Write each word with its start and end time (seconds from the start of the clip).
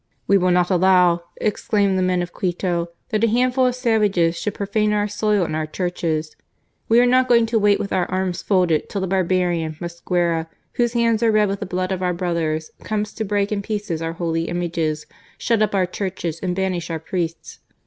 "We 0.27 0.35
will 0.35 0.49
not 0.49 0.71
allow," 0.71 1.21
exclaimed 1.37 1.95
the 1.95 2.01
men 2.01 2.23
of 2.23 2.33
Quito," 2.33 2.89
that 3.09 3.23
a 3.23 3.27
handful 3.27 3.67
of 3.67 3.75
savages 3.75 4.35
should 4.35 4.55
profane 4.55 4.93
our 4.93 5.07
soil 5.07 5.43
and 5.45 5.55
our 5.55 5.67
churches. 5.67 6.35
We 6.89 6.99
are 6.99 7.05
not 7.05 7.29
going 7.29 7.45
to 7.45 7.59
wait 7.59 7.79
with 7.79 7.93
our 7.93 8.09
arms 8.09 8.41
folded 8.41 8.89
till 8.89 8.99
the 9.01 9.05
barbarian, 9.05 9.75
Mosquera, 9.79 10.47
whose 10.73 10.93
hands 10.93 11.21
are 11.21 11.31
red 11.31 11.49
with 11.49 11.59
the 11.59 11.67
blood 11.67 11.91
of 11.91 12.01
our 12.01 12.15
brothers, 12.15 12.71
comes 12.83 13.13
to 13.13 13.23
break 13.23 13.51
in 13.51 13.61
pieces 13.61 14.01
our 14.01 14.13
holy 14.13 14.45
images, 14.45 15.05
shut 15.37 15.61
up 15.61 15.75
our 15.75 15.85
churches, 15.85 16.39
and 16.41 16.55
banish 16.55 16.89
our 16.89 16.97
priests. 16.97 17.59